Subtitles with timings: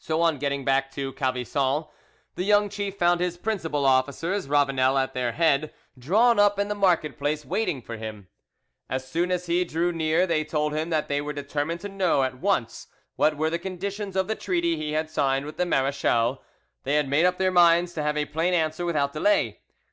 [0.00, 1.84] So, on getting back to Calvisson,
[2.34, 6.74] the young chief found his principal officers, Ravanel at their head, drawn up in the
[6.74, 8.26] market place, waiting for him.
[8.90, 12.24] As soon as he drew near they told him that they were determined to know
[12.24, 16.42] at once what were the conditions of the treaty he had signed with the marechal;
[16.82, 19.60] they had made up their minds to have a plain answer without delay.